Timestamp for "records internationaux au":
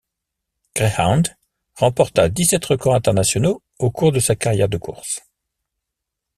2.65-3.91